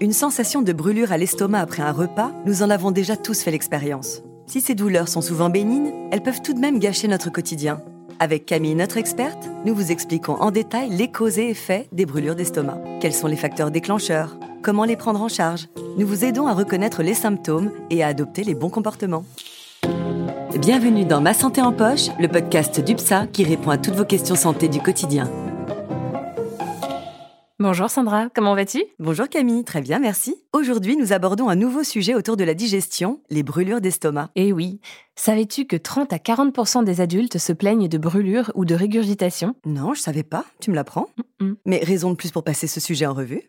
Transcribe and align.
Une 0.00 0.12
sensation 0.12 0.62
de 0.62 0.72
brûlure 0.72 1.12
à 1.12 1.18
l'estomac 1.18 1.60
après 1.60 1.82
un 1.82 1.92
repas, 1.92 2.32
nous 2.44 2.62
en 2.62 2.70
avons 2.70 2.90
déjà 2.90 3.16
tous 3.16 3.42
fait 3.42 3.50
l'expérience. 3.50 4.22
Si 4.46 4.60
ces 4.60 4.74
douleurs 4.74 5.08
sont 5.08 5.20
souvent 5.20 5.48
bénignes, 5.48 5.92
elles 6.10 6.22
peuvent 6.22 6.42
tout 6.42 6.54
de 6.54 6.58
même 6.58 6.78
gâcher 6.78 7.08
notre 7.08 7.30
quotidien. 7.30 7.80
Avec 8.18 8.46
Camille, 8.46 8.74
notre 8.74 8.96
experte, 8.96 9.48
nous 9.64 9.74
vous 9.74 9.92
expliquons 9.92 10.34
en 10.34 10.50
détail 10.50 10.90
les 10.90 11.10
causes 11.10 11.38
et 11.38 11.50
effets 11.50 11.88
des 11.92 12.06
brûlures 12.06 12.34
d'estomac. 12.34 12.80
Quels 13.00 13.14
sont 13.14 13.26
les 13.28 13.36
facteurs 13.36 13.70
déclencheurs? 13.70 14.36
Comment 14.62 14.84
les 14.84 14.96
prendre 14.96 15.22
en 15.22 15.28
charge? 15.28 15.68
Nous 15.98 16.06
vous 16.06 16.24
aidons 16.24 16.46
à 16.46 16.54
reconnaître 16.54 17.02
les 17.02 17.14
symptômes 17.14 17.70
et 17.90 18.02
à 18.02 18.08
adopter 18.08 18.44
les 18.44 18.54
bons 18.54 18.70
comportements. 18.70 19.24
Bienvenue 20.58 21.04
dans 21.04 21.20
Ma 21.20 21.34
Santé 21.34 21.60
en 21.62 21.72
Poche, 21.72 22.08
le 22.18 22.28
podcast 22.28 22.80
d'UPSA 22.80 23.26
qui 23.26 23.44
répond 23.44 23.70
à 23.70 23.78
toutes 23.78 23.94
vos 23.94 24.04
questions 24.04 24.36
santé 24.36 24.68
du 24.68 24.80
quotidien. 24.80 25.30
Bonjour 27.62 27.88
Sandra, 27.88 28.28
comment 28.34 28.56
vas-tu? 28.56 28.82
Bonjour 28.98 29.28
Camille, 29.28 29.62
très 29.62 29.82
bien, 29.82 30.00
merci. 30.00 30.34
Aujourd'hui, 30.52 30.96
nous 30.96 31.12
abordons 31.12 31.48
un 31.48 31.54
nouveau 31.54 31.84
sujet 31.84 32.16
autour 32.16 32.36
de 32.36 32.42
la 32.42 32.54
digestion, 32.54 33.20
les 33.30 33.44
brûlures 33.44 33.80
d'estomac. 33.80 34.30
Eh 34.34 34.52
oui, 34.52 34.80
savais-tu 35.14 35.66
que 35.66 35.76
30 35.76 36.12
à 36.12 36.16
40% 36.16 36.82
des 36.82 37.00
adultes 37.00 37.38
se 37.38 37.52
plaignent 37.52 37.86
de 37.86 37.98
brûlures 37.98 38.50
ou 38.56 38.64
de 38.64 38.74
régurgitation? 38.74 39.54
Non, 39.64 39.94
je 39.94 40.00
savais 40.00 40.24
pas, 40.24 40.44
tu 40.58 40.72
me 40.72 40.74
l'apprends. 40.74 41.10
Mais 41.64 41.78
raison 41.84 42.10
de 42.10 42.16
plus 42.16 42.32
pour 42.32 42.42
passer 42.42 42.66
ce 42.66 42.80
sujet 42.80 43.06
en 43.06 43.14
revue. 43.14 43.42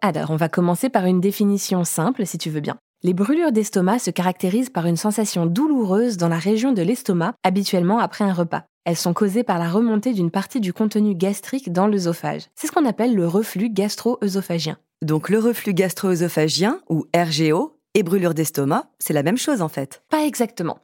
Alors, 0.00 0.32
on 0.32 0.36
va 0.36 0.48
commencer 0.48 0.88
par 0.88 1.06
une 1.06 1.20
définition 1.20 1.84
simple 1.84 2.26
si 2.26 2.38
tu 2.38 2.50
veux 2.50 2.58
bien. 2.58 2.76
Les 3.04 3.14
brûlures 3.14 3.52
d'estomac 3.52 4.00
se 4.00 4.10
caractérisent 4.10 4.70
par 4.70 4.86
une 4.86 4.96
sensation 4.96 5.46
douloureuse 5.46 6.16
dans 6.16 6.28
la 6.28 6.38
région 6.38 6.72
de 6.72 6.82
l'estomac, 6.82 7.34
habituellement 7.44 8.00
après 8.00 8.24
un 8.24 8.32
repas. 8.32 8.64
Elles 8.84 8.96
sont 8.96 9.14
causées 9.14 9.44
par 9.44 9.60
la 9.60 9.70
remontée 9.70 10.12
d'une 10.12 10.30
partie 10.32 10.60
du 10.60 10.72
contenu 10.72 11.14
gastrique 11.14 11.72
dans 11.72 11.86
l'œsophage. 11.86 12.42
C'est 12.56 12.66
ce 12.66 12.72
qu'on 12.72 12.84
appelle 12.84 13.14
le 13.14 13.28
reflux 13.28 13.70
gastro-œsophagien. 13.70 14.76
Donc 15.02 15.28
le 15.28 15.38
reflux 15.38 15.72
gastro-œsophagien, 15.72 16.80
ou 16.88 17.06
RGO, 17.14 17.78
et 17.94 18.02
brûlure 18.02 18.34
d'estomac, 18.34 18.90
c'est 18.98 19.12
la 19.12 19.22
même 19.22 19.36
chose 19.36 19.62
en 19.62 19.68
fait. 19.68 20.02
Pas 20.08 20.24
exactement. 20.24 20.78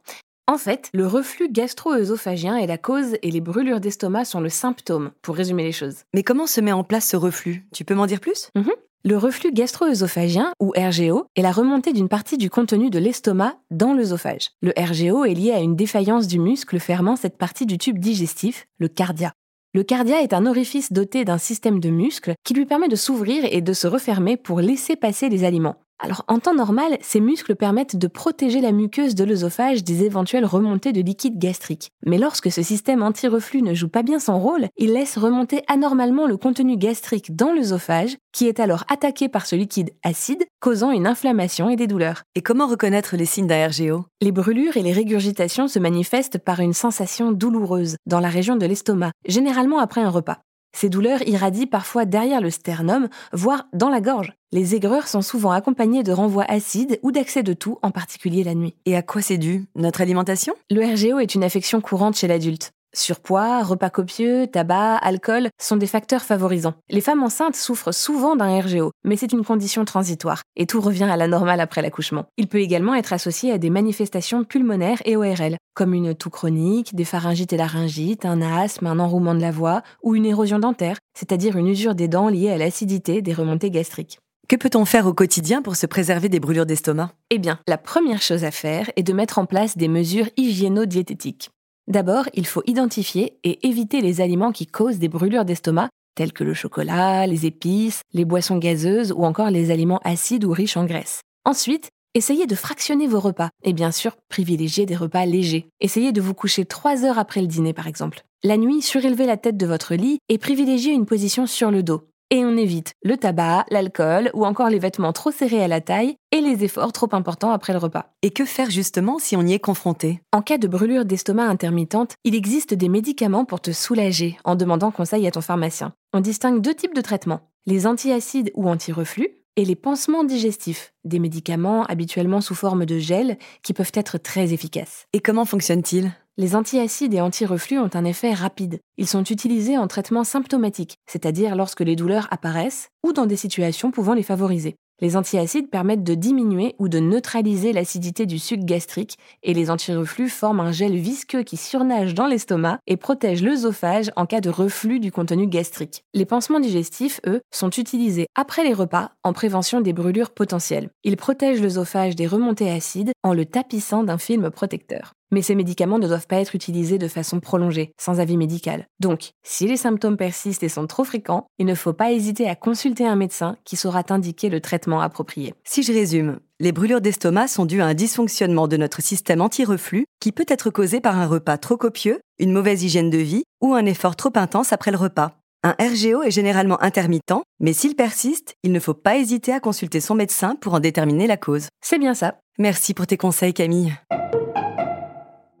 En 0.47 0.57
fait, 0.57 0.89
le 0.93 1.05
reflux 1.05 1.49
gastro-œsophagien 1.51 2.57
est 2.57 2.67
la 2.67 2.77
cause 2.77 3.17
et 3.21 3.31
les 3.31 3.41
brûlures 3.41 3.79
d'estomac 3.79 4.25
sont 4.25 4.39
le 4.39 4.49
symptôme, 4.49 5.11
pour 5.21 5.35
résumer 5.35 5.63
les 5.63 5.71
choses. 5.71 6.03
Mais 6.13 6.23
comment 6.23 6.47
se 6.47 6.61
met 6.61 6.71
en 6.71 6.83
place 6.83 7.07
ce 7.07 7.17
reflux? 7.17 7.67
Tu 7.73 7.85
peux 7.85 7.95
m'en 7.95 8.07
dire 8.07 8.19
plus? 8.19 8.49
Mhm. 8.55 8.71
Le 9.05 9.15
reflux 9.15 9.53
gastro-œsophagien, 9.53 10.51
ou 10.59 10.73
RGO, 10.75 11.27
est 11.37 11.41
la 11.41 11.53
remontée 11.53 11.93
d'une 11.93 12.09
partie 12.09 12.37
du 12.37 12.49
contenu 12.49 12.89
de 12.89 12.99
l'estomac 12.99 13.55
dans 13.71 13.93
l'œsophage. 13.93 14.49
Le 14.61 14.73
RGO 14.77 15.23
est 15.23 15.33
lié 15.33 15.51
à 15.51 15.61
une 15.61 15.77
défaillance 15.77 16.27
du 16.27 16.37
muscle 16.37 16.77
fermant 16.79 17.15
cette 17.15 17.37
partie 17.37 17.65
du 17.65 17.77
tube 17.77 17.97
digestif, 17.97 18.67
le 18.77 18.89
cardia. 18.89 19.31
Le 19.73 19.83
cardia 19.83 20.21
est 20.21 20.33
un 20.33 20.45
orifice 20.45 20.91
doté 20.91 21.23
d'un 21.23 21.37
système 21.37 21.79
de 21.79 21.89
muscles 21.89 22.33
qui 22.43 22.53
lui 22.53 22.65
permet 22.65 22.89
de 22.89 22.97
s'ouvrir 22.97 23.45
et 23.49 23.61
de 23.61 23.71
se 23.71 23.87
refermer 23.87 24.35
pour 24.35 24.59
laisser 24.59 24.97
passer 24.97 25.29
les 25.29 25.45
aliments. 25.45 25.77
Alors 26.01 26.23
en 26.29 26.39
temps 26.39 26.53
normal, 26.53 26.97
ces 27.01 27.19
muscles 27.19 27.55
permettent 27.55 27.97
de 27.97 28.07
protéger 28.07 28.61
la 28.61 28.71
muqueuse 28.71 29.15
de 29.15 29.25
l'œsophage 29.25 29.83
des 29.83 30.05
éventuelles 30.05 30.45
remontées 30.45 30.93
de 30.93 31.01
liquide 31.01 31.37
gastrique. 31.37 31.91
Mais 32.05 32.17
lorsque 32.17 32.49
ce 32.49 32.63
système 32.63 33.03
anti-reflux 33.03 33.61
ne 33.61 33.73
joue 33.73 33.89
pas 33.89 34.01
bien 34.01 34.19
son 34.19 34.39
rôle, 34.39 34.67
il 34.77 34.93
laisse 34.93 35.17
remonter 35.17 35.61
anormalement 35.67 36.25
le 36.25 36.37
contenu 36.37 36.77
gastrique 36.77 37.35
dans 37.35 37.51
l'œsophage, 37.51 38.17
qui 38.31 38.47
est 38.47 38.61
alors 38.61 38.85
attaqué 38.89 39.27
par 39.27 39.45
ce 39.45 39.57
liquide 39.57 39.91
acide, 40.03 40.45
causant 40.61 40.91
une 40.91 41.05
inflammation 41.05 41.69
et 41.69 41.75
des 41.75 41.87
douleurs. 41.87 42.23
Et 42.33 42.41
comment 42.41 42.67
reconnaître 42.67 43.17
les 43.17 43.25
signes 43.25 43.47
d'un 43.47 43.67
RGO 43.67 44.05
Les 44.21 44.31
brûlures 44.31 44.77
et 44.77 44.83
les 44.83 44.93
régurgitations 44.93 45.67
se 45.67 45.79
manifestent 45.79 46.37
par 46.37 46.61
une 46.61 46.73
sensation 46.73 47.33
douloureuse 47.33 47.97
dans 48.05 48.21
la 48.21 48.29
région 48.29 48.55
de 48.55 48.65
l'estomac, 48.65 49.11
généralement 49.25 49.79
après 49.79 50.01
un 50.01 50.09
repas. 50.09 50.39
Ces 50.71 50.89
douleurs 50.89 51.27
irradient 51.27 51.67
parfois 51.67 52.05
derrière 52.05 52.41
le 52.41 52.49
sternum, 52.49 53.09
voire 53.33 53.67
dans 53.73 53.89
la 53.89 54.01
gorge. 54.01 54.33
Les 54.51 54.75
aigreurs 54.75 55.07
sont 55.07 55.21
souvent 55.21 55.51
accompagnées 55.51 56.03
de 56.03 56.11
renvois 56.11 56.45
acides 56.47 56.99
ou 57.03 57.11
d'accès 57.11 57.43
de 57.43 57.53
toux, 57.53 57.77
en 57.81 57.91
particulier 57.91 58.43
la 58.43 58.55
nuit. 58.55 58.75
Et 58.85 58.95
à 58.95 59.01
quoi 59.01 59.21
c'est 59.21 59.37
dû? 59.37 59.65
Notre 59.75 60.01
alimentation? 60.01 60.53
Le 60.69 60.81
RGO 60.81 61.19
est 61.19 61.35
une 61.35 61.43
affection 61.43 61.81
courante 61.81 62.17
chez 62.17 62.27
l'adulte. 62.27 62.71
Surpoids, 62.93 63.63
repas 63.63 63.89
copieux, 63.89 64.47
tabac, 64.47 64.95
alcool 64.95 65.49
sont 65.61 65.77
des 65.77 65.87
facteurs 65.87 66.23
favorisants. 66.23 66.73
Les 66.89 67.01
femmes 67.01 67.23
enceintes 67.23 67.55
souffrent 67.55 67.93
souvent 67.93 68.35
d'un 68.35 68.59
RGO, 68.59 68.91
mais 69.03 69.15
c'est 69.15 69.31
une 69.31 69.45
condition 69.45 69.85
transitoire, 69.85 70.41
et 70.55 70.65
tout 70.65 70.81
revient 70.81 71.03
à 71.03 71.15
la 71.15 71.27
normale 71.27 71.59
après 71.59 71.81
l'accouchement. 71.81 72.25
Il 72.37 72.47
peut 72.47 72.61
également 72.61 72.95
être 72.95 73.13
associé 73.13 73.51
à 73.51 73.59
des 73.59 73.69
manifestations 73.69 74.43
pulmonaires 74.43 75.01
et 75.05 75.15
ORL, 75.15 75.57
comme 75.75 75.93
une 75.93 76.15
toux 76.15 76.31
chronique, 76.31 76.95
des 76.95 77.05
pharyngites 77.05 77.53
et 77.53 77.57
laryngites, 77.57 78.25
un 78.25 78.41
asthme, 78.41 78.87
un 78.87 78.99
enrouement 78.99 79.35
de 79.35 79.41
la 79.41 79.51
voix, 79.51 79.83
ou 80.01 80.15
une 80.15 80.25
érosion 80.25 80.57
dentaire, 80.59 80.97
c'est-à-dire 81.17 81.57
une 81.57 81.67
usure 81.67 81.95
des 81.95 82.07
dents 82.07 82.29
liée 82.29 82.49
à 82.49 82.57
l'acidité 82.57 83.21
des 83.21 83.33
remontées 83.33 83.71
gastriques. 83.71 84.19
Que 84.47 84.55
peut-on 84.55 84.83
faire 84.83 85.05
au 85.05 85.13
quotidien 85.13 85.61
pour 85.61 85.75
se 85.75 85.85
préserver 85.85 86.27
des 86.27 86.39
brûlures 86.39 86.65
d'estomac? 86.65 87.11
Eh 87.29 87.37
bien, 87.37 87.59
la 87.67 87.77
première 87.77 88.23
chose 88.23 88.43
à 88.43 88.49
faire 88.49 88.89
est 88.95 89.03
de 89.03 89.13
mettre 89.13 89.37
en 89.37 89.45
place 89.45 89.77
des 89.77 89.87
mesures 89.87 90.27
hygiéno-diététiques. 90.37 91.51
D'abord, 91.89 92.29
il 92.35 92.45
faut 92.45 92.61
identifier 92.67 93.39
et 93.43 93.67
éviter 93.67 94.01
les 94.01 94.21
aliments 94.21 94.51
qui 94.51 94.67
causent 94.67 94.99
des 94.99 95.07
brûlures 95.07 95.43
d'estomac, 95.43 95.89
tels 96.13 96.33
que 96.33 96.43
le 96.43 96.53
chocolat, 96.53 97.25
les 97.25 97.47
épices, 97.47 98.03
les 98.13 98.25
boissons 98.25 98.59
gazeuses 98.59 99.11
ou 99.11 99.25
encore 99.25 99.49
les 99.49 99.71
aliments 99.71 99.99
acides 100.03 100.45
ou 100.45 100.51
riches 100.51 100.77
en 100.77 100.85
graisse. 100.85 101.21
Ensuite, 101.45 101.89
essayez 102.13 102.45
de 102.45 102.53
fractionner 102.53 103.07
vos 103.07 103.19
repas 103.19 103.49
et 103.63 103.73
bien 103.73 103.91
sûr, 103.91 104.17
privilégiez 104.29 104.85
des 104.85 104.95
repas 104.95 105.25
légers. 105.25 105.67
Essayez 105.81 106.11
de 106.11 106.21
vous 106.21 106.35
coucher 106.35 106.63
3 106.63 107.05
heures 107.05 107.17
après 107.17 107.41
le 107.41 107.47
dîner 107.47 107.73
par 107.73 107.87
exemple. 107.87 108.21
La 108.43 108.57
nuit, 108.57 108.83
surélevez 108.83 109.25
la 109.25 109.37
tête 109.37 109.57
de 109.57 109.65
votre 109.65 109.95
lit 109.95 110.19
et 110.29 110.37
privilégiez 110.37 110.93
une 110.93 111.07
position 111.07 111.47
sur 111.47 111.71
le 111.71 111.81
dos. 111.81 112.03
Et 112.29 112.45
on 112.45 112.55
évite 112.55 112.93
le 113.01 113.17
tabac, 113.17 113.65
l'alcool 113.71 114.29
ou 114.35 114.45
encore 114.45 114.69
les 114.69 114.77
vêtements 114.77 115.13
trop 115.13 115.31
serrés 115.31 115.63
à 115.63 115.67
la 115.67 115.81
taille 115.81 116.15
et 116.39 116.41
les 116.41 116.63
efforts 116.63 116.93
trop 116.93 117.09
importants 117.11 117.51
après 117.51 117.73
le 117.73 117.79
repas. 117.79 118.13
Et 118.21 118.31
que 118.31 118.45
faire 118.45 118.69
justement 118.69 119.19
si 119.19 119.35
on 119.35 119.45
y 119.45 119.53
est 119.53 119.59
confronté? 119.59 120.21
En 120.31 120.41
cas 120.41 120.57
de 120.57 120.67
brûlure 120.67 121.05
d'estomac 121.05 121.45
intermittente, 121.45 122.15
il 122.23 122.33
existe 122.33 122.73
des 122.73 122.89
médicaments 122.89 123.45
pour 123.45 123.59
te 123.59 123.71
soulager 123.71 124.37
en 124.45 124.55
demandant 124.55 124.91
conseil 124.91 125.27
à 125.27 125.31
ton 125.31 125.41
pharmacien. 125.41 125.93
On 126.13 126.21
distingue 126.21 126.61
deux 126.61 126.73
types 126.73 126.95
de 126.95 127.01
traitements, 127.01 127.41
les 127.65 127.85
antiacides 127.85 128.51
ou 128.55 128.69
anti-reflux 128.69 129.27
et 129.57 129.65
les 129.65 129.75
pansements 129.75 130.23
digestifs, 130.23 130.93
des 131.03 131.19
médicaments 131.19 131.83
habituellement 131.83 132.39
sous 132.39 132.55
forme 132.55 132.85
de 132.85 132.99
gel 132.99 133.37
qui 133.61 133.73
peuvent 133.73 133.91
être 133.93 134.17
très 134.17 134.53
efficaces. 134.53 135.07
Et 135.11 135.19
comment 135.19 135.43
fonctionne-t-il 135.43 136.13
Les 136.37 136.55
antiacides 136.55 137.13
et 137.13 137.19
anti-reflux 137.19 137.79
ont 137.79 137.89
un 137.93 138.05
effet 138.05 138.33
rapide. 138.33 138.79
Ils 138.97 139.07
sont 139.07 139.23
utilisés 139.23 139.77
en 139.77 139.87
traitement 139.87 140.23
symptomatique, 140.23 140.95
c'est-à-dire 141.05 141.57
lorsque 141.57 141.81
les 141.81 141.97
douleurs 141.97 142.29
apparaissent 142.31 142.87
ou 143.05 143.11
dans 143.11 143.25
des 143.25 143.35
situations 143.35 143.91
pouvant 143.91 144.13
les 144.13 144.23
favoriser. 144.23 144.77
Les 145.01 145.15
antiacides 145.15 145.69
permettent 145.69 146.03
de 146.03 146.13
diminuer 146.13 146.75
ou 146.77 146.89
de 146.89 146.99
neutraliser 146.99 147.71
l'acidité 147.71 148.25
du 148.25 148.37
suc 148.37 148.65
gastrique 148.65 149.17
et 149.43 149.53
les 149.53 149.71
antireflux 149.71 150.29
forment 150.29 150.59
un 150.59 150.71
gel 150.71 150.95
visqueux 150.95 151.43
qui 151.43 151.55
surnage 151.55 152.13
dans 152.13 152.27
l'estomac 152.27 152.79
et 152.85 152.97
protège 152.97 153.41
l'œsophage 153.41 154.11
en 154.15 154.25
cas 154.25 154.41
de 154.41 154.49
reflux 154.49 154.99
du 154.99 155.11
contenu 155.11 155.47
gastrique. 155.47 156.03
Les 156.13 156.25
pansements 156.25 156.59
digestifs, 156.59 157.21
eux, 157.25 157.41
sont 157.51 157.69
utilisés 157.69 158.27
après 158.35 158.63
les 158.63 158.73
repas 158.73 159.11
en 159.23 159.31
prévention 159.31 159.79
des 159.79 159.93
brûlures 159.93 160.31
potentielles. 160.31 160.89
Ils 161.03 161.17
protègent 161.17 161.61
l'œsophage 161.61 162.15
des 162.15 162.27
remontées 162.27 162.71
acides 162.71 163.11
en 163.23 163.33
le 163.33 163.45
tapissant 163.45 164.03
d'un 164.03 164.17
film 164.17 164.49
protecteur. 164.49 165.13
Mais 165.31 165.41
ces 165.41 165.55
médicaments 165.55 165.99
ne 165.99 166.07
doivent 166.07 166.27
pas 166.27 166.39
être 166.39 166.55
utilisés 166.55 166.97
de 166.97 167.07
façon 167.07 167.39
prolongée, 167.39 167.91
sans 167.99 168.19
avis 168.19 168.37
médical. 168.37 168.87
Donc, 168.99 169.31
si 169.43 169.67
les 169.67 169.77
symptômes 169.77 170.17
persistent 170.17 170.63
et 170.63 170.69
sont 170.69 170.87
trop 170.87 171.03
fréquents, 171.03 171.47
il 171.59 171.65
ne 171.65 171.75
faut 171.75 171.93
pas 171.93 172.11
hésiter 172.11 172.49
à 172.49 172.55
consulter 172.55 173.05
un 173.05 173.15
médecin 173.15 173.57
qui 173.65 173.75
saura 173.75 174.03
t'indiquer 174.03 174.49
le 174.49 174.61
traitement 174.61 175.01
approprié. 175.01 175.53
Si 175.63 175.83
je 175.83 175.93
résume, 175.93 176.39
les 176.59 176.71
brûlures 176.71 177.01
d'estomac 177.01 177.47
sont 177.47 177.65
dues 177.65 177.81
à 177.81 177.85
un 177.85 177.93
dysfonctionnement 177.93 178.67
de 178.67 178.77
notre 178.77 179.01
système 179.01 179.41
anti-reflux 179.41 180.05
qui 180.19 180.31
peut 180.31 180.45
être 180.47 180.69
causé 180.69 180.99
par 180.99 181.17
un 181.17 181.27
repas 181.27 181.57
trop 181.57 181.77
copieux, 181.77 182.19
une 182.39 182.51
mauvaise 182.51 182.83
hygiène 182.83 183.09
de 183.09 183.17
vie 183.17 183.43
ou 183.61 183.73
un 183.73 183.85
effort 183.85 184.15
trop 184.15 184.33
intense 184.35 184.73
après 184.73 184.91
le 184.91 184.97
repas. 184.97 185.35
Un 185.61 185.75
RGO 185.79 186.23
est 186.23 186.31
généralement 186.31 186.81
intermittent, 186.81 187.43
mais 187.59 187.73
s'il 187.73 187.95
persiste, 187.95 188.53
il 188.63 188.71
ne 188.71 188.79
faut 188.79 188.93
pas 188.93 189.17
hésiter 189.17 189.51
à 189.51 189.59
consulter 189.59 189.99
son 189.99 190.15
médecin 190.15 190.55
pour 190.55 190.73
en 190.73 190.79
déterminer 190.79 191.27
la 191.27 191.35
cause. 191.35 191.67
C'est 191.81 191.99
bien 191.99 192.13
ça. 192.13 192.39
Merci 192.57 192.93
pour 192.93 193.07
tes 193.07 193.17
conseils 193.17 193.53
Camille. 193.53 193.93